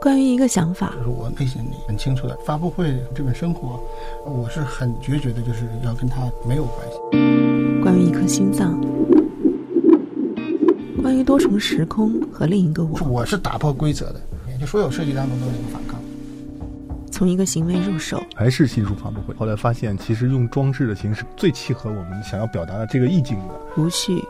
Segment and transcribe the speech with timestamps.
[0.00, 3.78] 关于一个想法，就是我内心里很清楚的，发布会这本生活，
[4.24, 7.80] 我是很决绝的，就是要跟他没有关系。
[7.82, 8.80] 关于一颗心脏，
[11.02, 16.00] 关于多重时空和另一个我，我是打破规则的，也就所有设计当中都有一个反抗。
[17.10, 19.34] 从一个行为入手，还是新书发布会。
[19.34, 23.54] 后来发现，其实用装置的形式最契合我们想要表达的这个意境的。
[23.76, 24.24] 无序，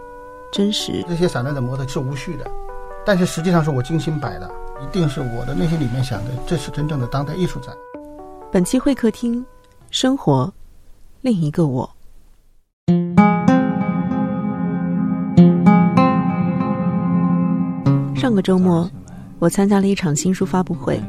[0.52, 1.04] 真实。
[1.08, 2.50] 这些散乱的模特是无序的，
[3.06, 4.50] 但是实际上是我精心摆的，
[4.82, 7.74] 一定是我的内心里面想的，这是真正的当代艺术展。
[8.50, 9.44] 本期会客厅，
[9.90, 10.52] 生活，
[11.20, 11.88] 另一个我。
[18.16, 18.90] 上个周末，
[19.38, 21.00] 我参加了一场新书发布会。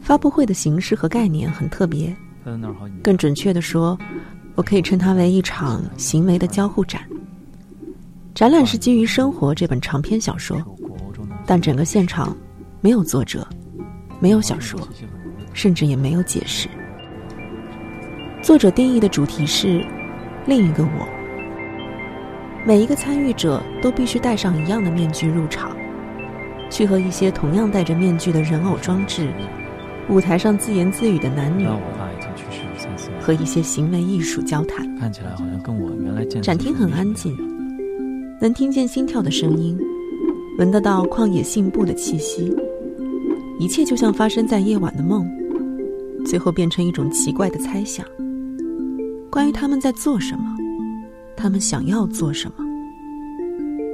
[0.00, 2.14] 发布会的形式和概念很特别，
[3.02, 3.96] 更准确的说，
[4.56, 7.02] 我可以称它为一场行为的交互展。
[8.34, 10.60] 展览是基于《生活》这本长篇小说，
[11.46, 12.36] 但整个现场
[12.84, 13.46] 没有作者，
[14.18, 14.80] 没有小说，
[15.52, 16.68] 甚至也没有解释。
[18.42, 19.86] 作者定义的主题是
[20.46, 21.08] 另一个我。
[22.66, 25.70] 每一个参与者都必须戴上一样的面具入场，
[26.70, 29.28] 去和一些同样戴着面具的人偶装置。
[30.08, 31.68] 舞台上自言自语的男女，
[33.20, 34.92] 和一些行为艺术交谈。
[34.96, 36.42] 看起来好像跟我原来见。
[36.42, 37.32] 展厅很安静，
[38.40, 39.78] 能听见心跳的声音，
[40.58, 42.52] 闻得到旷野信步的气息。
[43.62, 45.24] 一切就像发生在夜晚的梦，
[46.26, 48.04] 最后变成一种奇怪的猜想。
[49.30, 50.56] 关于他们在做什么，
[51.36, 52.64] 他们想要做什么。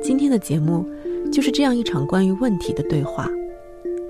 [0.02, 0.88] 今天的节目
[1.30, 3.28] 就是这样一场关于问题的对话。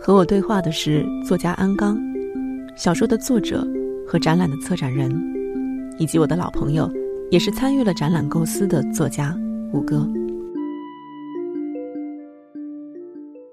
[0.00, 1.98] 和我对话的是作家安刚，
[2.76, 3.66] 小说的作者
[4.06, 5.10] 和展览的策展人，
[5.98, 6.88] 以及我的老朋友，
[7.32, 9.36] 也是参与了展览构思的作家
[9.72, 10.08] 吴哥。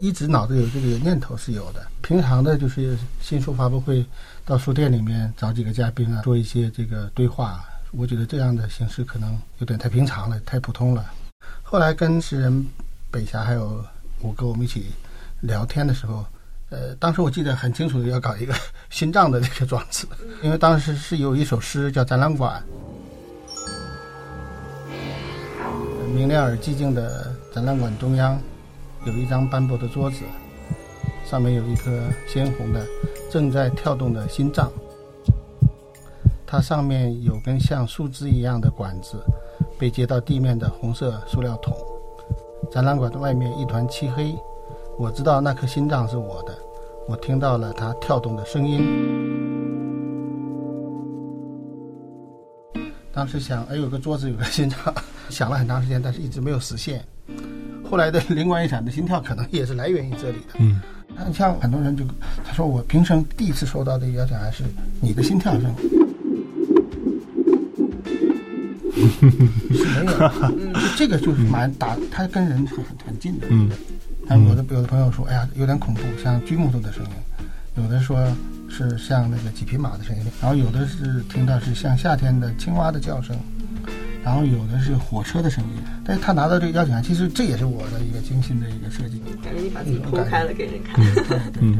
[0.05, 4.05] 一直脑子有这个念头是有的，平常的就是新书发布会，
[4.45, 7.65] 到书店里面找几个嘉宾啊，做一些这个对话。
[7.91, 11.03] 我觉得这样的形式可能有点太平常了，太普通了。
[11.63, 12.63] 后来跟诗人
[13.09, 13.83] 北霞还有
[14.21, 14.91] 我哥我们一起
[15.41, 16.23] 聊天的时候。
[16.69, 18.53] 呃，当时我记得很清楚的，要搞一个
[18.89, 20.05] 心脏的这个装置，
[20.43, 22.61] 因为当时是有一首诗叫《展览馆》，
[26.13, 28.41] 明亮而寂静的展览馆中央，
[29.05, 30.23] 有一张斑驳的桌子，
[31.25, 31.91] 上面有一颗
[32.27, 32.85] 鲜红的、
[33.31, 34.71] 正在跳动的心脏，
[36.45, 39.17] 它上面有根像树枝一样的管子，
[39.77, 41.75] 被接到地面的红色塑料桶。
[42.71, 44.35] 展览馆的外面一团漆黑。
[44.97, 46.57] 我知道那颗心脏是我的，
[47.07, 48.81] 我听到了它跳动的声音。
[53.11, 54.79] 当时想，哎，有个桌子，有个心脏，
[55.29, 57.05] 想了很长时间，但是一直没有实现。
[57.89, 60.59] 后来的灵光一闪的心跳，可能也是来源于这里的。
[60.59, 60.81] 嗯，
[61.15, 62.03] 那像很多人就
[62.43, 64.63] 他说，我平生第一次收到的邀请函是
[65.01, 65.75] 你的心跳声。
[69.71, 70.31] 是没有，
[70.97, 73.47] 这个就是蛮打，他跟人是很很近的。
[73.49, 73.69] 嗯。
[74.27, 77.11] 还有的有的朋友说：“哎呀，有点恐怖，像锯木头的声音；
[77.75, 78.19] 有的说
[78.67, 83.35] 是像那个几匹马的声音；然后有的是听到是像夏天的青蛙的叫声；
[84.25, 85.83] 然后有的是火车的声音。
[86.03, 89.21] 但是他拿到这个邀请函，其实这也是我的一个精心的一个设计。
[89.43, 90.95] 感觉你把自己剖开了给人看。
[91.13, 91.71] 对对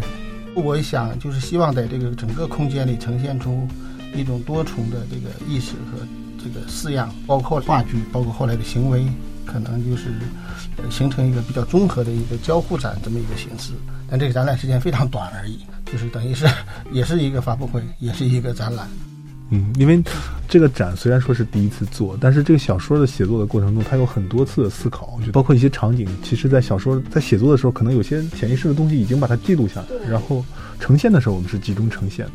[0.54, 3.68] 对，我想就是希望在这个整个空间里呈现出
[4.14, 5.98] 一种多重的这个意识和
[6.38, 9.04] 这个式样，包括话剧，包括后来的行为。”
[9.46, 10.10] 可能就是
[10.90, 13.74] 形成一个比较综合的一个交互展这么一个形式，
[14.10, 16.48] 但这个展览时间非常短而已，就是等于是
[16.92, 18.88] 也是一个发布会，也是一个展览。
[19.52, 20.04] 嗯，因为
[20.48, 30.44] 这个展虽然说是第一次做，但是这个小说的写作的过程中，它有很多次的思考，就包括一些场景，其实在小说在写作的时候，可能有些潜意识的东西已经把它记录下来，然后
[30.80, 32.32] 呈现的时候，我们是集中呈现的。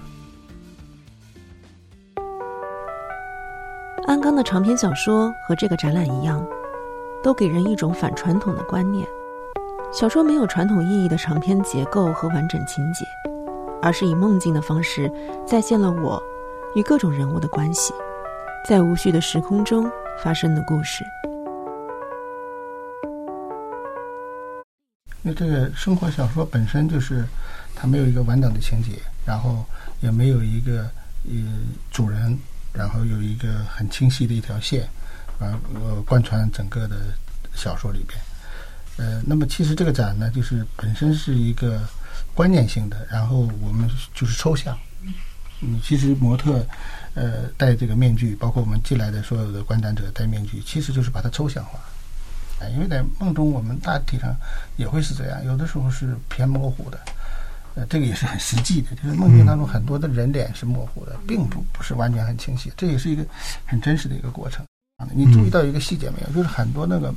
[4.07, 6.45] 安刚的长篇小说和这个展览一样。
[7.23, 9.07] 都给人一种反传统的观念。
[9.93, 13.05] 小说没有传统意义的长篇结构和完整情节，
[13.83, 15.13] 而是以梦境的方式
[15.47, 16.23] 再现了我
[16.77, 17.93] 与各种人物的关系，
[18.69, 19.91] 在无序的时空中
[20.23, 21.05] 发生的故事。
[25.23, 27.27] 因为这个生活小说本身就是
[27.75, 28.93] 它没有一个完整的情节，
[29.27, 29.65] 然后
[30.01, 30.83] 也没有一个
[31.25, 31.33] 呃
[31.91, 32.39] 主人，
[32.73, 34.89] 然后有一个很清晰的一条线。
[35.41, 36.97] 啊，呃，贯穿整个的
[37.55, 38.21] 小说里边，
[38.99, 41.81] 呃，那么其实这个展呢，就是本身是一个
[42.35, 44.79] 观念性的，然后我们就是抽象。
[45.63, 46.67] 嗯，其实模特，
[47.15, 51.79] 呃，戴这个面具，包括我们进来的所有的观展者戴面具，其实就是把它抽象化。
[52.59, 54.35] 啊，因为在梦中我们大体上
[54.77, 56.99] 也会是这样，有的时候是偏模糊的，
[57.75, 63.25] 呃，这个也是很实际的，就是梦境当中很多的人脸是模糊的，并不不是完全很清晰，这也是一个
[63.65, 64.65] 很真实的一个过程。
[65.15, 66.35] 你注意到一个细节没有？
[66.35, 67.15] 就是很多那个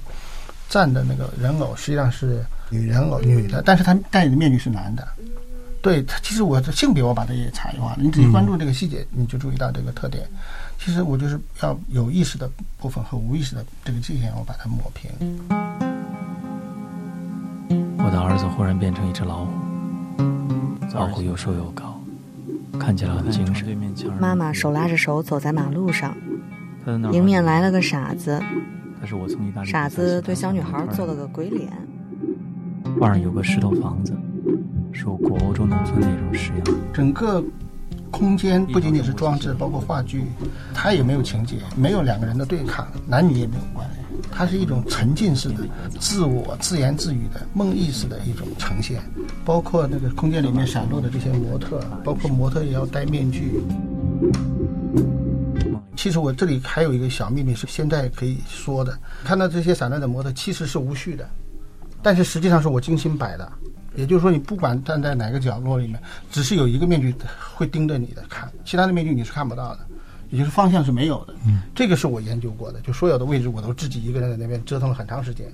[0.69, 5.06] 站的那个人偶实际上是女人偶，女的，但是她戴的面具是男的。
[5.84, 7.98] 对，他其实我的性别我把它也差异化了。
[8.00, 10.26] 你仔细关注这个细节，你就注意到这个特点。
[10.80, 15.12] 其实我就是要有意识的部分和无意识的这个界限，我把它抹平。
[17.98, 19.52] 我的儿子忽然变成一只老虎，
[20.94, 22.02] 老虎又瘦又高，
[22.80, 23.78] 看起来很精神。
[24.22, 26.16] 妈妈手拉着手走在马路上，
[27.12, 28.42] 迎面来了个傻子。
[29.66, 31.70] 傻子对小女孩做了个鬼脸。
[32.98, 34.18] 画上有个石头房子。
[34.94, 36.63] 是古欧洲农村的一种式样。
[36.94, 37.44] 整个
[38.12, 40.24] 空间不仅仅是装置，包括话剧，
[40.74, 44.00] 它也没有情节，没有两个人的对抗，男女也没有关系。
[44.31, 45.68] 它是一种沉浸式的、
[46.00, 49.01] 自我自言自语的梦意识的一种呈现。
[49.44, 53.62] 包括那个空间里面闪落的这些模特，包括模特也要戴面具。
[55.96, 61.28] 其实我这里还有一个小秘密是现在可以说的：看到这些闪亮的模特，其实是无序的，
[62.01, 63.51] 但是实际上是我精心摆的。
[63.95, 66.01] 也就是说，你不管站在哪个角落里面，
[66.31, 67.13] 只是有一个面具
[67.54, 69.80] 会盯着你的看，其他的面具你是看不到的，
[70.30, 71.34] 也就是方向是没有的。
[71.45, 75.45] 嗯，这个是我研究过的，就所有的位置我都自己一个人在那边折腾了很长时间。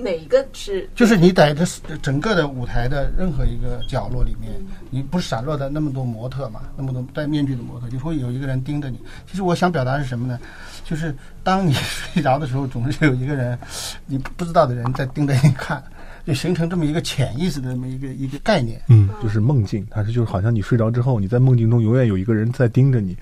[0.00, 0.88] 哪一个是？
[0.94, 1.66] 就是你在这
[2.00, 4.52] 整个的舞台的任何一个角落里面，
[4.90, 9.00] 你不是散落的那么多模特嘛，那么多戴面具的模特，就会有一个人盯着你。
[9.28, 10.38] 其实我想表达是什么呢？
[10.84, 11.12] 就是
[11.42, 11.72] 当你
[12.14, 13.58] 睡着的时候，总是有一个人，
[14.06, 15.82] 你不知道的人在盯着你看。
[16.28, 23.16] 就形成这么一个潜意识的这么一个一个概念，嗯，就是梦境，它是就是好像你睡着之后，你在梦境中永远有一个人在盯着你，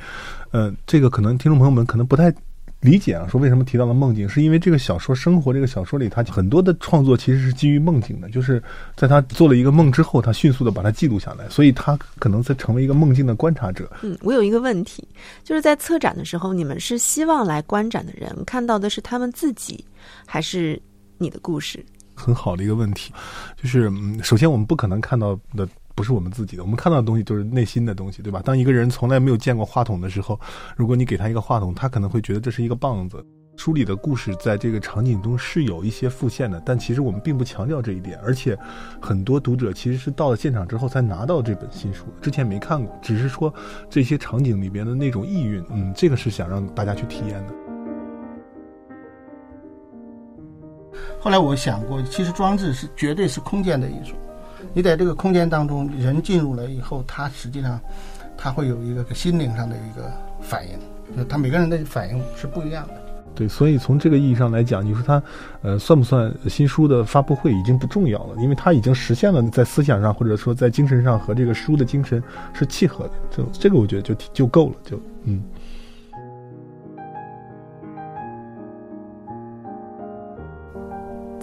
[0.51, 2.35] 呃，这个可能听众朋友们可能不太
[2.81, 8.61] 理解啊，说为什么提到了梦境，是因为这个小说《生活》这个小说里，它很多的创作其实是基于梦境的，就是
[8.97, 13.89] 在他做了一个梦之后，他迅速的把它记录下来，所以他可能在成为一个梦境的观察者。
[14.03, 15.07] 嗯，我有一个问题，
[15.45, 19.85] 就是在策展的时候，你们是希望来观展的人看到的是他们自己，
[20.27, 20.81] 还是
[21.19, 21.87] 你的故事？
[22.17, 23.13] 很好的一个问题，
[23.57, 28.43] 就是嗯，首先我们不可能看到的不是我们自己的，我们看到的东西就是内心的东西，对吧？
[28.45, 30.41] 当一个人从来没有见过话筒的时候，
[30.77, 33.25] 如果你给他一个话筒，他可能会觉得这是一个棒子。
[33.59, 38.55] 书里的故事在这个场景中是有一些复现的，但其实我们并不强调这一点，而且
[39.01, 43.53] 很多读者其实是到了现场之后才拿到这本新书，之前没看过，只是说
[43.89, 47.66] 这些场景里边的那种意蕴，嗯，这个是想让大家去体验的。
[51.27, 54.15] 后来我想过，其实装置是绝对是空间的艺术。
[54.73, 57.81] 你在这个空间当中，人进入了以后，他实际上
[58.39, 60.09] 他会有一个心灵上的一个
[60.41, 60.79] 反应，
[61.17, 62.95] 就他每个人的反应是不一样的。
[63.35, 65.21] 对，所以从这个意义上来讲，你说他
[65.63, 73.11] 呃算不算新书的发布会已经不重要了，因为他已经实现了在思想上或者说在精神上和这个书的精神是契合的。
[73.33, 75.43] 这这个我觉得就就够了，就嗯。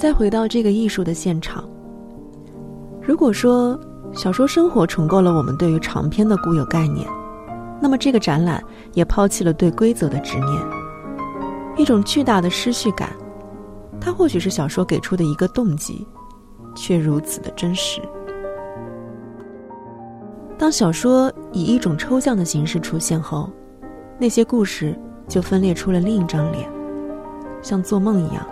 [0.03, 1.63] 再回到这个艺术的现场，
[3.01, 3.79] 如果说
[4.11, 7.07] 小说《生活》重构了我们对于长篇的固有概念，
[7.81, 8.61] 那么这个展览
[8.91, 10.61] 也抛弃了对规则的执念，
[11.77, 13.15] 一种巨大的失序感，
[13.97, 16.05] 它或许是小说给出的一个动机，
[16.75, 18.01] 却如此的真实。
[20.57, 23.49] 当小说以一种抽象的形式出现后，
[24.19, 24.99] 那些故事
[25.29, 26.69] 就分裂出了另一张脸，
[27.61, 28.45] 像做梦一样。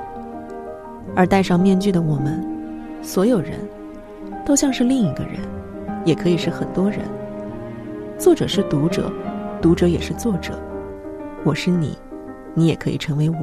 [1.16, 2.44] 而戴上面具的我们，
[3.02, 3.60] 所有人，
[4.46, 5.40] 都像是另一个人，
[6.06, 7.00] 也可以是很多人。
[8.18, 9.12] 作者是读者，
[9.62, 10.54] 读者也是作者。
[11.44, 11.98] 我是你，
[12.54, 13.38] 你也可以成为我。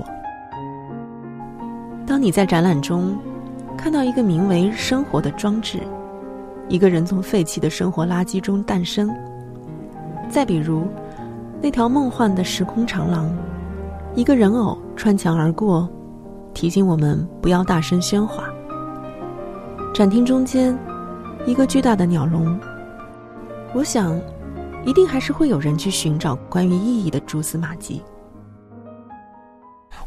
[2.06, 3.18] 当你在展览中
[3.76, 5.80] 看到一个名为“生活”的装置，
[6.68, 9.10] 一个人从废弃的生活垃圾中诞生。
[10.28, 10.86] 再比如，
[11.60, 13.30] 那条梦幻的时空长廊，
[14.14, 15.88] 一个人偶穿墙而过。
[16.58, 18.48] 提醒我们不要大声喧哗。
[19.94, 20.76] 展厅中间，
[21.46, 22.58] 一个巨大的鸟笼。
[23.72, 24.20] 我想，
[24.84, 28.02] 一定还是会有人去寻找关于意义的蛛丝马迹。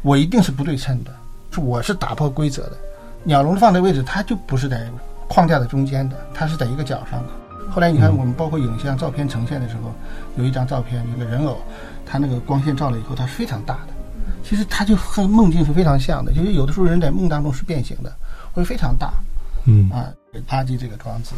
[0.02, 1.10] 我一定是不对称的，
[1.52, 2.72] 是我是打破规则的。
[3.24, 4.90] 鸟笼放的位置，它就不是在
[5.28, 7.28] 框架的中间的，它是在一个角上的。
[7.70, 9.90] 后来你看，我们包括影像、照片呈现的时候，
[10.36, 11.56] 有一张照片，一个人偶，
[12.04, 13.91] 它那个光线照了以后，它是非常大的。
[14.44, 18.14] 其实它就和梦境是非常像的，就是有的时候人在梦当中是变形的，
[18.52, 19.12] 会非常大。
[19.64, 20.12] 嗯啊，
[20.50, 21.30] 垃圾这个装置，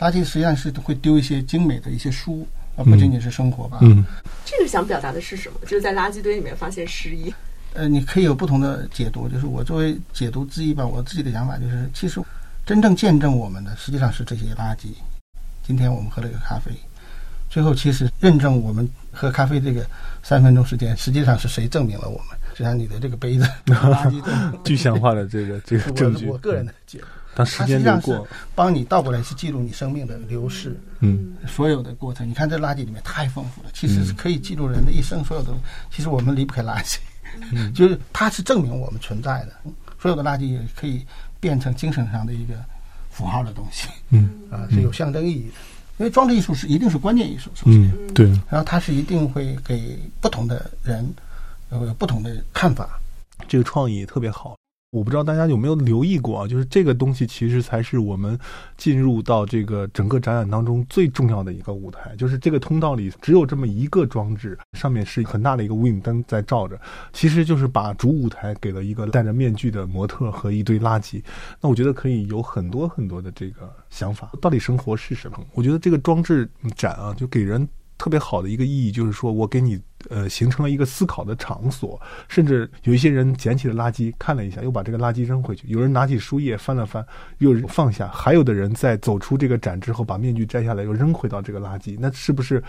[0.00, 2.44] 垃圾实际上是会丢一些精美的一些书，
[2.76, 3.78] 啊不仅仅是生活吧。
[3.82, 4.04] 嗯，
[4.44, 5.60] 这个想表达的是什么？
[5.62, 7.32] 就是在垃圾堆里面发现诗意。
[7.74, 12.20] 呃，你可以有不同的解读，就是我作为解读之一吧，我自己的想法就是，其实
[12.66, 14.88] 真正见证我们的实际上是这些垃圾。
[15.64, 16.72] 今天我们喝了一个咖啡，
[17.48, 19.86] 最后其实认证我们喝咖啡这个
[20.24, 22.38] 三分钟时间，实际上是谁证明了我们？
[22.58, 26.26] 实际上你的这个杯子 垃圾的 具象化的这个这个证据。
[26.26, 27.04] 我个人的解读。
[27.36, 32.28] 当时间流过，帮你倒过来去记录你生命的流逝，嗯，所有的过程。
[32.28, 35.52] 你看这垃圾里面太丰富了，其实是可以记录人的一生所有的。
[35.88, 36.98] 其实我们离不开垃圾，
[37.72, 39.52] 就是它是证明我们存在的。
[40.00, 41.06] 所有的垃圾也可以
[41.38, 42.54] 变成精神上的一个
[43.08, 45.54] 符号的东西，嗯，啊是有象征意义的。
[45.98, 51.08] 因为装置艺术是一定是关键艺术，首先，对，然后它是一定会给不同的人
[51.70, 53.00] 有不同的看法。
[53.46, 54.56] 这个创意特别好。
[54.90, 56.48] 我不知道大家有没有留意过啊？
[56.48, 58.38] 就是这个东西其实才是我们
[58.78, 62.16] 进入到这个整个展览当中最重要的一个舞台。
[62.16, 66.80] 就是这个通道里只有这么一个装置，上面是很大的一个无影灯在照着，
[67.12, 71.22] 其实就是把主舞台给了一个戴着面具的模特和一堆垃圾。
[71.60, 74.32] 那我觉得可以有很多很多的这个想法。
[74.40, 75.38] 到底生活是什么？
[75.52, 77.68] 我觉得这个装置展啊，就给人。
[77.98, 79.78] 特别好的一个意义就是说，我给你
[80.08, 87.04] 呃形成了一个思考的场所，甚至有一些人捡起了垃圾看了一下，又把这个垃圾扔回去；有人拿起书页翻了翻，
[87.38, 91.96] 又放下；还有的人在走出这个展之后，把面具摘下来又扔回到这个垃圾。
[91.98, 92.62] 那是不是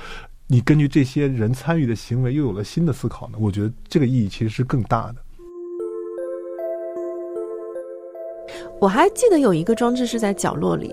[0.48, 3.38] 你根据这些人参与的行为又有了新的思考呢？
[3.40, 5.16] 我觉得这个意义其实是更大的。
[8.82, 10.92] 我还记得有一个装置是在角落里。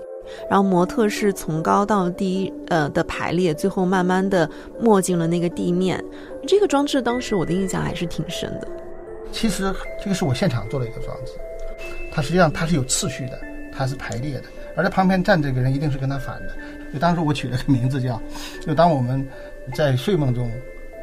[0.49, 6.03] 然后模特是从高到低，呃的排列，最后慢慢的没进了那个地面。
[6.47, 8.67] 这个装置当时我的印象还是挺深的。
[9.31, 11.33] 其实这个是我现场做的一个装置，
[12.11, 13.39] 它实际上它是有次序的，
[13.73, 14.43] 它是排列的，
[14.75, 16.55] 而在旁边站这个人一定是跟他反的。
[16.93, 18.21] 就当时我取了个名字叫，
[18.65, 19.27] 就当我们
[19.75, 20.49] 在睡梦中，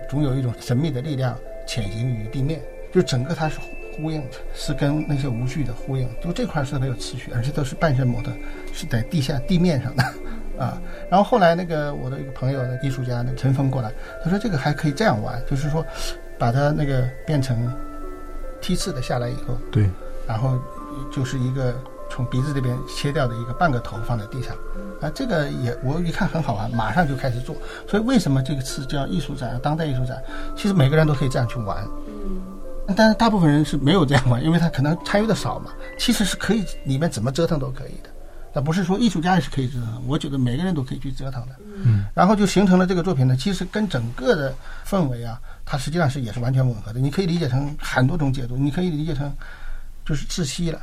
[0.09, 2.61] 总有一种神秘的力量潜行于地面，
[2.93, 3.59] 就整个它是。
[3.97, 4.23] 呼应
[4.55, 8.33] 是跟那些无序的呼应，就这块是没有次序，而且都是半身模特，
[8.73, 10.03] 是在地下地面上的
[10.59, 10.81] 啊。
[11.11, 15.85] 然后后来那个我的一个朋友，那艺术家那陈峰过来，他说这个还可以这样玩，就是说
[16.39, 17.73] 把它那个变成
[18.61, 19.89] 梯次的下来以后，对，
[20.27, 20.59] 然后
[21.13, 21.75] 就是一个
[22.11, 24.57] 从鼻子这边切掉的一个半个头放在地上
[25.01, 25.11] 啊。
[25.15, 27.55] 这个也我一看很好玩，马上就开始做。
[27.89, 30.23] 所以为什么这个是叫艺术展、当代艺术展？
[30.57, 31.87] 其实每个人都可以这样去玩。
[32.97, 35.73] 但是大部分人是没有这样嘛，因为他可能参与的少嘛。
[35.99, 38.11] 其实是可以，里面怎么折腾都可以的。
[38.53, 41.57] 那不是说艺术家也是可以折腾，我觉得每个人都可以去折腾的。
[41.85, 42.05] 嗯。
[42.15, 44.55] 然后就形成了这个作品呢，其实跟整个的
[44.87, 47.01] 氛围啊，它实际上是也是完全吻合的。
[47.01, 49.33] 你可以理解成很多种解读，你可以理解成
[50.05, 50.81] 就是窒息了。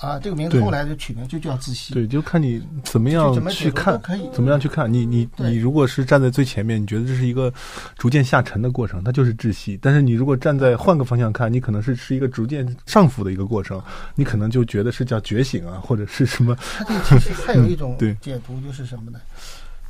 [0.00, 1.92] 啊，这个名字后来就取名就叫自息。
[1.92, 4.00] 对，就看你怎么样去看，
[4.32, 4.90] 怎么样去看。
[4.90, 7.52] 你你你，如果是站在最前面，你觉得这是一个
[7.98, 9.78] 逐渐下沉的过程，它就是窒息。
[9.82, 13.82] 但是你如果站在换个方向看，你可能是是一个逐渐上浮的一个过程，
[14.14, 16.56] 你可能就觉得是叫觉醒啊，或者是什么。
[16.78, 19.20] 它这个其实还有一 种解读，就是什么呢？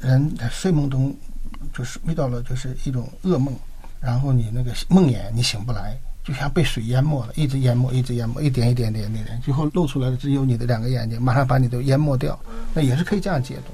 [0.01, 1.17] 人在睡梦中
[1.73, 3.55] 就是遇到了就是一种噩梦，
[4.01, 5.97] 然后你那个梦魇你醒不来。
[6.23, 12.39] 就像被水淹没了，一直淹没，一直淹没，一点一点点点点，最后露出来的只有你的两个眼睛，马上把你都淹没掉。
[12.75, 13.73] 那也是可以这样解读。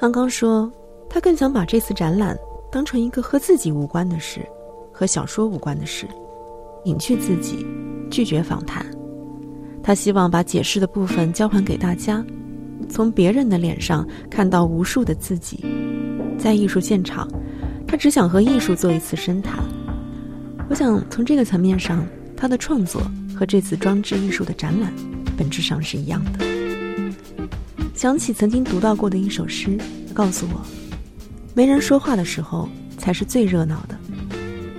[0.00, 0.70] 安刚说，
[1.08, 2.36] 他更想把这次展览
[2.70, 4.40] 当成一个和自己无关的事，
[4.92, 6.06] 和小说无关的事，
[6.84, 7.66] 隐去自己，
[8.10, 8.84] 拒绝访谈。
[9.82, 12.24] 他希望把解释的部分交还给大家，
[12.88, 15.64] 从别人的脸上看到无数的自己。
[16.38, 17.28] 在艺术现场，
[17.86, 19.62] 他只想和艺术做一次深谈。
[20.72, 22.02] 我想从这个层面上，
[22.34, 23.02] 他的创作
[23.36, 24.90] 和这次装置艺术的展览
[25.36, 26.46] 本质上是一样的。
[27.94, 29.78] 想起曾经读到过的一首诗，
[30.14, 30.64] 告诉我，
[31.52, 33.94] 没人说话的时候才是最热闹的。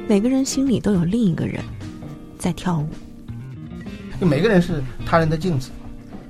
[0.08, 1.64] 每个人心里都有另一个人
[2.40, 2.90] 在跳舞。
[4.20, 5.70] 就每个人是他人的镜子。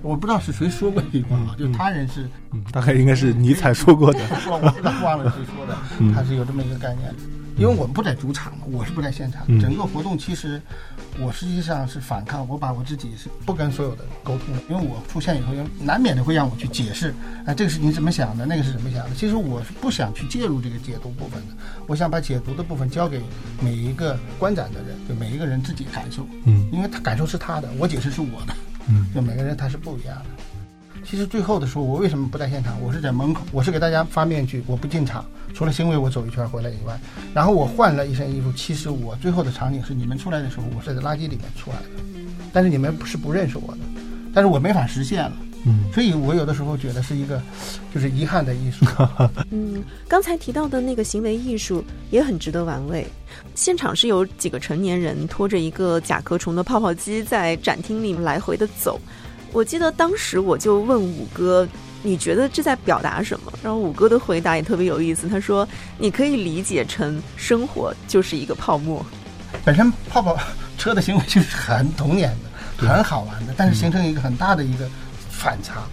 [0.02, 4.20] 我不知道是谁说过这句话啊，就他人是，嗯，大概应该是尼采说过的。
[4.46, 4.60] 我
[5.06, 7.16] 忘了谁说的，他是有这么一个概念。
[7.58, 9.46] 因为我们不在主场嘛，我是不在现场。
[9.60, 10.62] 整个活动其实，
[11.20, 17.14] 我实际上是反抗，我把我自己是不跟所有的沟通的，因为我出现以后，难免的会让我去解释，
[17.46, 19.16] 哎，这个事情怎么想的，那个是怎么想的。
[19.16, 21.56] 其实我是不想去介入这个解读部分的，
[21.88, 23.22] 我想把解读的部分交给
[23.62, 26.28] 每一个观展的人，就每一个人自己感受。
[26.46, 28.54] 嗯，因为他感受是他的，我解释是我的。
[28.88, 30.26] 嗯，就每个人他是不一样的。
[31.06, 32.82] 其实最后的时候，我为什么不在现场？
[32.82, 35.24] 我是在门口，我是给大家发面具，我不进场。
[35.54, 37.00] 除了行为我走一圈回来以外，
[37.34, 38.52] 然后我换了一身衣服。
[38.54, 43.80] 其实我最后的场景是你们出来的时候，我是在垃圾里面出来的，但是你们不是不认识我的，
[44.34, 45.34] 但是我没法实现了。
[45.66, 47.42] 嗯，所以我有的时候觉得是一个，
[47.94, 48.86] 就是遗憾的艺术。
[49.50, 51.82] 嗯，刚才提到的那个行为艺术
[52.12, 53.08] 也很值得玩味。
[53.56, 59.00] 现场是有几个成年人拖着一个甲壳虫的泡泡机在展厅里来回的走。
[59.54, 61.66] 我记得当时我就问五哥，
[62.06, 63.52] 你觉得这在表达什么？
[63.64, 65.68] 然后五哥的回答也特别有意思，他说
[65.98, 69.04] ：“你可以理解成生活就是一个泡沫。
[69.64, 70.38] 本身泡泡
[70.78, 72.30] 车的行为就是很童年
[72.78, 74.86] 的，很好玩的，但是形成一个很大的一个
[75.30, 75.84] 反差。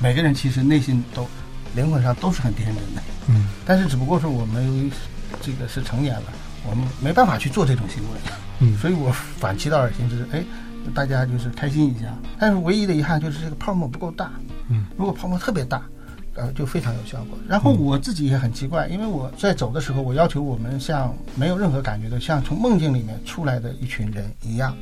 [0.00, 1.24] 每个人其实内心都
[1.76, 4.90] 灵魂上都是很天真的，嗯，但是只不过是我们
[5.40, 6.32] 这个是成年了，
[6.68, 8.18] 我们没办法去做这种行为，
[8.58, 10.42] 嗯，所以我反其道而行之，哎。”
[10.92, 14.30] 大家就是开心一下，但是唯一的遗憾就是这个泡沫不够大。
[14.68, 15.82] 嗯，如果泡沫特别大，
[16.34, 17.38] 呃，就非常有效果。
[17.48, 24.74] 然后我自己也很奇怪，因为我在走的时候，我要求我们像没有任何感觉的，像从梦境里面出来的一群人一样，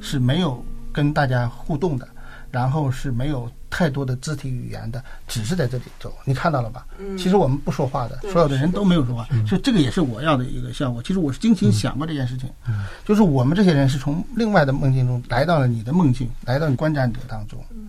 [0.00, 2.06] 是没有跟大家互动的，
[2.50, 3.50] 然后是没有。
[3.72, 6.84] 太多的肢体语言的，只是在这里走，你看到了吧？
[6.98, 11.00] 嗯，其实我们不说话的，所有的人都没有说话，所以这个也是我要的一个效果。
[11.00, 17.64] 其实我是精心想过这件事情，嗯，就是我们这些人是从另外的梦境中来到了你的梦境，来到你观战者当中。
[17.70, 17.88] 嗯，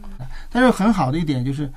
[0.52, 1.68] 但是很好的一点就是，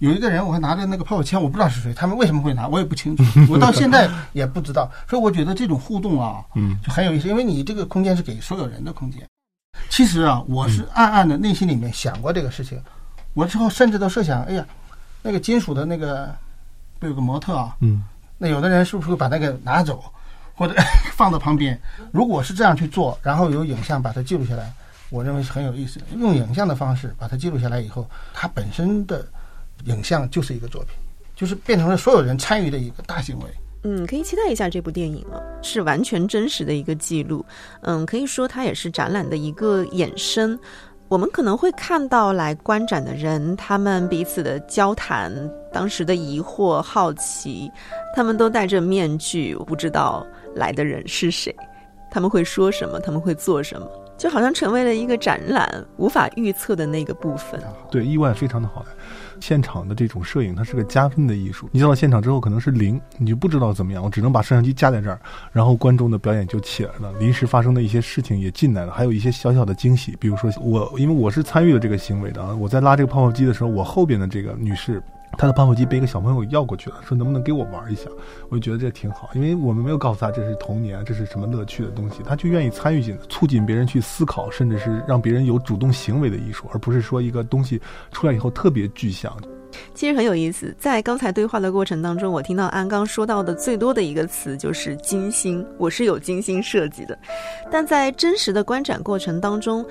[0.00, 4.90] 有一个人我还拿着那个泡泡枪，我不知道是谁，他们为什么会拿，我也不清楚， 我到现在也不知道。
[5.08, 9.22] 所以我觉得这种互动啊，嗯，就很有意思，因为你这个空间是给所有人的空间。
[9.88, 12.80] 其实啊，我是暗暗的内心里面想过这个事情。
[13.32, 14.66] 我之后甚至都设想，哎呀，
[15.22, 16.34] 那个金属的那个
[16.98, 17.76] 不有个模特啊？
[17.80, 18.02] 嗯，
[18.38, 20.04] 那有的人是不是会把那个拿走，
[20.54, 20.74] 或者
[21.14, 21.80] 放到旁边？
[22.12, 24.72] 如果是这样去做，然后有影像把它记录下来，
[25.10, 26.06] 我认为是很有意思的。
[26.16, 29.26] 用影像的方式把它记录下来以后，它本身的
[29.84, 30.90] 影像就是一个作品，
[31.34, 33.46] 就是变成了所有人参与的一个大行为。
[33.84, 37.44] 嗯，可以期待一下这部电影啊，是完全真实的一个记录。
[37.82, 40.58] 嗯，可以说它也是展览的一个衍生。
[41.06, 45.30] 我们可能会看到来观展的人，他们彼此的交谈，
[45.70, 47.70] 当时的疑惑、好奇，
[48.16, 51.54] 他们都戴着面具，不知道来的人是谁，
[52.10, 53.86] 他们会说什么，他们会做什么，
[54.16, 57.62] 就好像成为了一个展览无法预测的那个部分。
[57.90, 58.84] 对，意外非常的好。
[59.44, 61.68] 现场的这种摄影，它是个加分的艺术。
[61.70, 64.02] 你到了现场之后，可能是零，你就不知道怎么样。
[64.02, 65.20] 我只能把摄像机架在这儿，
[65.52, 67.12] 然后观众的表演就起来了。
[67.20, 70.16] 临时发生的一些事情也进来了，还有一些小小的惊喜。
[70.18, 75.02] 比如说，我因为我是参与了这个行为的啊，我在拉这个泡泡机的时候，我后边的这个女士。
[75.36, 78.08] 他的泡泡机被一个小朋友要过去了，说能不能给我玩一下？
[78.48, 87.80] 我就觉得这挺好，因为我们没有告诉他这是童年，这是什么乐趣的东西，他就愿意参与进来，促进别人去思考，甚至是让别人有主动行为的艺术，而不是说一个东西
[88.12, 89.36] 出来以后特别具象。
[89.92, 97.18] 其实很有意思，在刚才对话的过程当中，我听到安刚说到的最多的一个词就是精心，我是有精心设计的，
[97.70, 99.84] 但在真实的观展过程当中。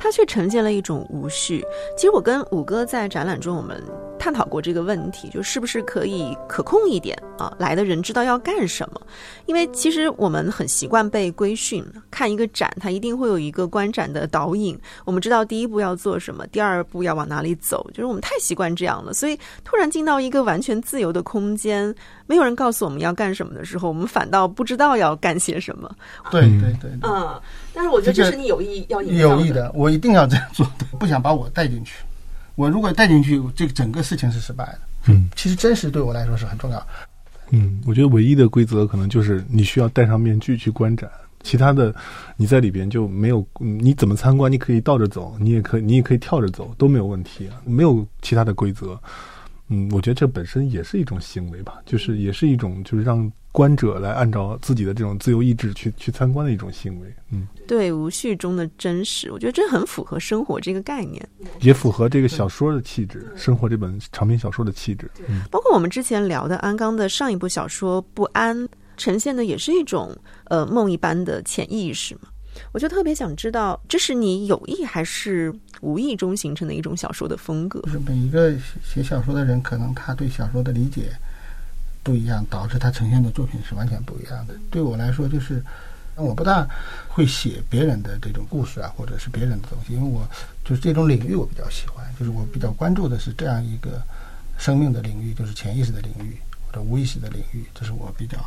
[0.00, 1.60] 它却呈现了一种无序。
[1.96, 3.82] 其实我跟五哥在展览中，我们
[4.18, 7.52] 探讨过这个问题，就是不是可以可控一点啊？
[7.58, 9.00] 来的人知道要干什么？
[9.46, 19.14] 因为其实我们很习惯被规训，看一个展，它一定会有一个观展的导引，我们知道第一步要做什么，第二步要往哪里走，就是我们太习惯这样了。
[19.14, 21.94] 所以突然进到一个完全自由的空间，
[22.26, 25.90] 没有人告诉我们要干什么的时候，我们反倒不知道要干些什么。
[26.30, 27.40] 对对对，嗯。
[27.72, 31.94] 但是我觉得这是你有意要有意的，我一定要这样做的，不想把我带进去。
[32.58, 34.78] 我如果带进去，这个整个事情是失败的。
[35.06, 36.86] 嗯，其实真实对我来说是很重要。
[37.50, 41.08] 嗯，我觉得唯一的规则可能就是你需要戴上面具去观展，
[41.44, 41.94] 其他的
[42.36, 43.46] 你在里边就没有。
[43.60, 44.50] 你怎么参观？
[44.50, 49.00] 你可以倒着走，你也可以，你也可以跳着走，都没有问题啊，没有其他的规则。
[49.68, 53.30] 嗯，我觉得这本身也是一种行为吧，就是也是一种就是让。
[53.58, 65.10] 观者来按照自己的这种自由意志去去参观的一种行为，嗯，对，无序中的真实，我觉得这很符合生活这个概念，也符合这个小说的气质，生活这本长篇小说的气质。
[65.28, 68.56] 嗯，包括我们之前聊的安刚的上一部小说《不安》，
[68.96, 72.28] 呈现的也是一种呃梦一般的潜意识嘛。
[72.72, 77.80] 我就特别想知道，这是你有意还是无意中形成的一种小说的风格？
[77.80, 81.10] 就是每一个写小说的人，可能他对小说的理解。
[82.08, 84.54] 不一样，导致他呈现的作品是完全不一样的。
[84.70, 85.62] 对我来说，就是
[86.14, 86.66] 我不大
[87.06, 90.26] 会写别人的这种故事啊，或者是别人的东西，因为我
[90.64, 94.02] 就是这种领域我比较喜欢，就是我比较关注的是这样一个
[94.56, 98.38] 生命的领域，就是潜意识的领域或者无意识的领域，这是我比较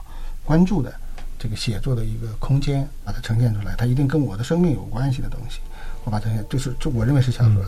[0.43, 0.91] 关注的
[1.37, 5.59] 这个写作的一个空间，把它呈现出来，它一定跟我的生命有关系的东西，
[6.03, 7.63] 我把它，就是就我认为是小说。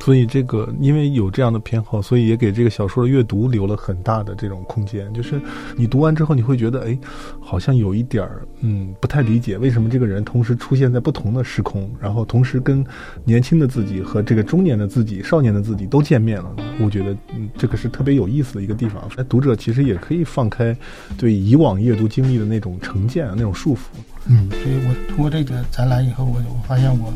[0.00, 5.10] 所以这个，因为有这样的偏好，所以也给这个小说的阅读留了很大的这种空间。
[5.14, 5.40] 就是
[5.76, 6.98] 你读完之后，你会觉得，哎，
[7.40, 12.84] 好像有一点儿，嗯，不太理解为什么这个人同时出现在不同的时空，然后同时跟
[13.24, 16.54] 年轻的自己和这个中年的自己、少年的自己都见面了。
[16.80, 19.02] 我觉得，嗯，这个是特别有意思的一个地方。
[19.16, 20.76] 那读者其实也可以放开
[21.16, 23.78] 对以往阅读经历的那种成见、那种束缚。
[24.26, 27.10] 嗯，所以我通过这个展览以后，我我发现我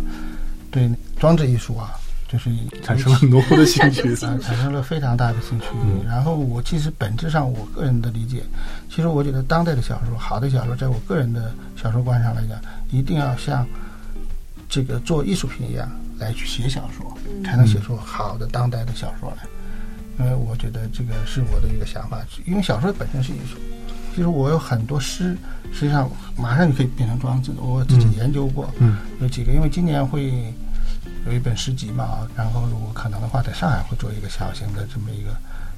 [0.71, 0.89] 对
[1.19, 1.91] 装置艺术啊。
[2.29, 2.51] 就是
[2.83, 5.67] 产生了浓厚的兴趣， 啊，产生了非常大的兴趣。
[6.07, 8.43] 然后我其实本质上，我个人的理解，
[8.91, 12.61] 其实我觉得当代的小说，好的小说，在我个人的小说观上来讲，
[12.91, 13.67] 一定要像
[14.69, 19.43] 这个做艺术品一样来去写小说，才能写出好的当代的小说来。
[20.19, 23.57] 因为我觉得这个是我的一个想法，因为小说本身是艺术。
[24.15, 25.35] 其实我有很多诗，
[25.73, 27.53] 实际上马上就可以变成装置。
[27.57, 28.69] 我自己研究过，
[29.21, 30.53] 有几个，因为今年会。
[31.27, 35.31] 有一本诗集嘛，然后如果可能的话，在上海会做一个小型的这么一个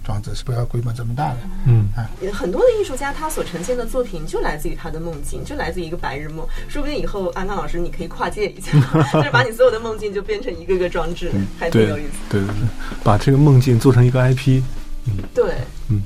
[0.05, 1.38] 装置，是不要规模这么大的。
[1.66, 6.46] 嗯，啊，很多的艺术家他所呈现的作品就来自于他的梦境，就来自于一个白日梦。
[6.68, 8.72] 说不定以后安娜老师你可以跨界一下，
[9.12, 12.11] 就是把你所有的梦境就变成一个个装置，还挺有意思。
[12.31, 12.55] 对对对，
[13.03, 14.62] 把这个梦境做成一个 IP。
[15.07, 15.55] 嗯，对，
[15.88, 16.00] 嗯。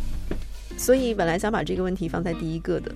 [0.77, 2.93] 所以本来想把这个问题放在第一个的，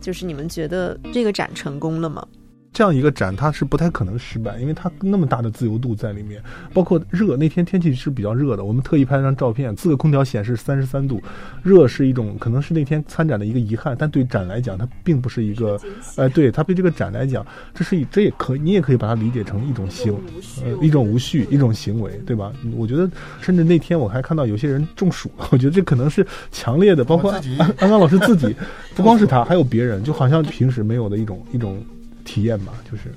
[0.00, 2.26] 就是你们觉得这个展成功了吗？
[2.72, 6.40] 这样一个展，它是不太可能失败，因为它那么大的自由度在里面，
[6.72, 7.36] 包括热。
[7.36, 11.20] 那天天气是比较热的，我们特意拍了张照片，四个空调显示三十三度，
[11.62, 15.78] 热是一种可能是那天参展的一个遗憾，但对展来讲，它并不是一个，
[16.16, 20.16] 呃，对它对这个展来讲，这是这也可你也可以把它理解成一种行，
[20.64, 22.52] 呃，一种无序，一种行为，对吧？
[22.76, 27.42] 我觉得，甚至那天我还看到有些人中暑了，我觉得这可能是强烈的，包括安
[27.78, 28.54] 安刚老师自己，
[28.94, 31.82] 不光是他，还有别人，就好像平时没有的一种一种。
[32.30, 33.12] 体验吧，就是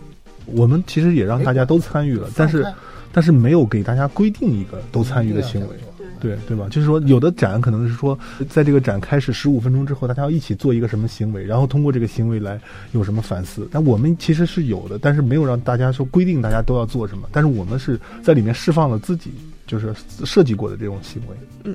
[0.46, 2.66] 我们其实也让大家都参与了，但是
[3.12, 5.76] 但是没有给大家规定一个都参与的行为，
[6.20, 6.68] 对对吧？
[6.72, 8.18] 就是说，有的展可能是说，
[8.50, 12.60] 在这个展开始十五分钟之后，大家要一起做一个什么行为，然后通过这个行为来
[12.94, 13.68] 有什么反思。
[13.72, 19.32] 但我们其实是有的，但是没有让大家说规定大家都要做什么，但是我们是在里面释放了自己。
[19.66, 19.96] 就是
[20.26, 21.36] 设计过的这种行为。
[21.64, 21.74] 嗯，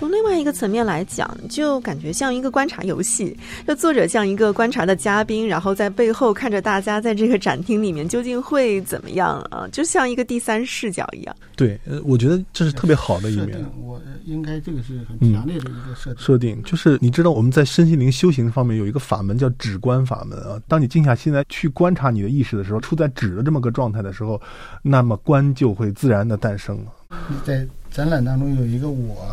[0.00, 3.36] 从另外一个层面来讲，就感觉像一个观察游戏，
[3.68, 11.36] 就作者像一个观察的嘉宾，然后在背后看着大家在这个展厅里面究竟会怎么样啊，就像一个第三视角一样。
[11.54, 13.62] 对，呃，我觉得这是特别好的一面。
[13.78, 20.58] 我应该这个是很强烈的一个设定设定，就是你知道我们在身心灵修行方面有一个法门叫止观法门啊。
[20.66, 24.40] 当你静下心来去观察你的意识的时候，处在止的这么个状态的时候，
[24.80, 27.18] 那么观就会自然的诞生了。
[27.44, 29.30] 在展览当中有一个我，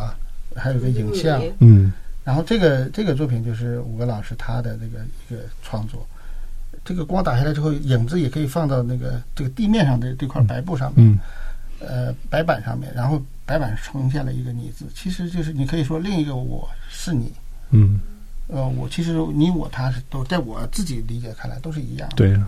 [0.58, 1.92] 还有个影像，嗯，
[2.24, 6.06] 然后这个这个作品就是五个老师他的这个一个创作，
[6.84, 11.18] 这个光打下来之后，影子也可以放到那个这个地面上的这块白布上面，
[11.80, 17.32] 呃，白板上面，然后白板呈现了一个你字，其实就是你可以说另一个我是你，
[17.70, 18.00] 嗯，
[18.48, 22.38] 呃，我其实你我他是都在我自己理解看来都是一样的，对。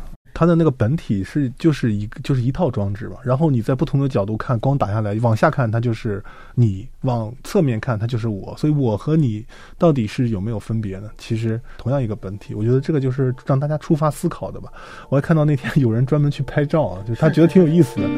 [0.41, 6.25] 它的那个本体是就是一个就是一套装置嘛，然后你在不同的角度看，光打下来往下看，它就是
[6.55, 8.57] 你；往侧面看，它就是我。
[8.57, 9.45] 所以我和你
[9.77, 11.11] 到底是有没有分别呢？
[11.19, 14.73] 其实同样一个本体，我觉得这个就是让大家出发思考的吧。
[15.11, 18.09] 我还看到那天有人专门去拍照啊，就是他觉得挺有意思的。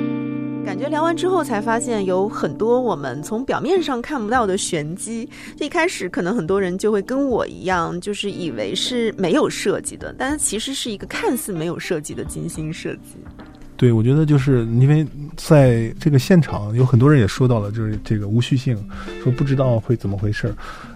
[0.64, 5.28] 感觉聊完之后才发现有很多我们从表面上看不到的玄机。
[5.58, 13.16] 一开始可能很多人就会跟我一样，就是以为是没有设计的，但其实是一个看似没有设计的精心设计。
[13.76, 15.04] 对，我觉得就是因为
[15.36, 18.76] 在这个现场有很多人也说到了，就是这个无序性，
[19.22, 20.54] 说不知道会怎么回事儿。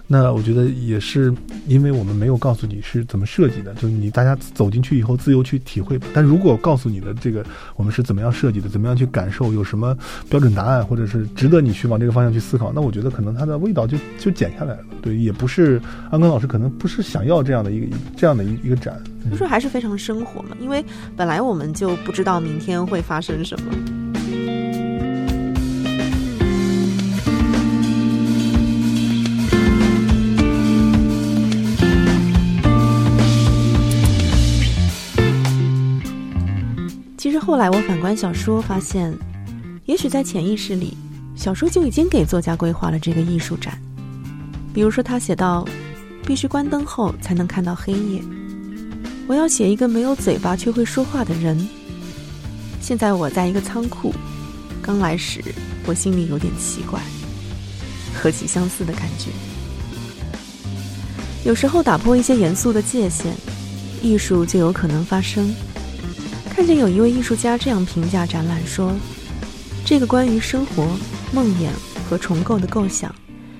[0.09, 1.33] 那我觉得也是，
[1.67, 6.07] 因为我们没有告诉你是怎么设计的，就是你大家走进去以后自由去体会吧。
[6.13, 9.97] 但如果告诉你的这个我们是怎么样设计的，怎么样去感受，有什么
[10.29, 14.85] 标准答案，或者是值得你去往这个方向去思考，那我觉得可能它的味道就就减下来了。
[15.01, 18.97] 对，也不是安根老师可能不是想要这样的一个这样的一一个展，
[19.29, 20.83] 就说还是非常生活嘛，因为
[21.17, 24.16] 本来我们就不知道明天会发生什么。
[37.27, 39.13] 其实后来我反观小说，发现，
[39.85, 40.95] 也许在潜意识里，
[41.35, 43.77] 小说就已经给作家规划了这个艺术展。
[44.73, 45.67] 比如说，他写到，
[46.25, 48.21] 必须关灯后才能看到黑夜。
[49.27, 51.67] 我要写一个没有嘴巴却会说话的人。
[52.79, 54.13] 现在我在一个仓库，
[54.81, 55.43] 刚来时
[55.85, 56.97] 我心里有点奇怪，
[58.15, 59.31] 何其相似的感觉。
[61.43, 63.35] 有时候打破一些严肃的界限，
[64.01, 65.53] 艺术就有可能发生。
[66.57, 68.91] 看见有一位艺术家这样评价展览说
[69.85, 70.87] ：“这个关于生活、
[71.31, 71.69] 梦魇
[72.09, 73.13] 和重构的构想，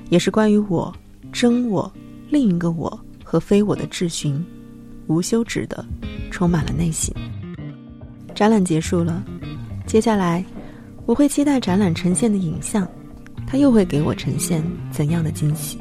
[0.09, 0.91] 也是关于我、
[1.31, 1.93] 真我、
[2.31, 4.43] 另一个我和非我的质询，
[5.05, 5.85] 无休止的，
[6.31, 7.13] 充满了内心。”
[8.33, 9.23] 展览结束了，
[9.85, 10.43] 接下来
[11.05, 12.87] 我会期待展览呈现的影像，
[13.45, 15.77] 它又会给我呈现怎样的惊喜？